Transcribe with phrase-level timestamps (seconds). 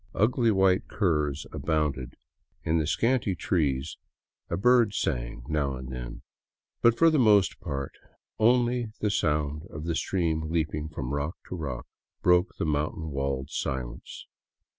[0.15, 2.15] Ugly white curs abounded;
[2.63, 3.97] in the scanty trees
[4.49, 6.23] a bird sang now and then;
[6.81, 7.91] but for the most part
[8.39, 11.85] only the sound of the stream leaping from rock to rock
[12.23, 14.25] broke the mountain walled silence.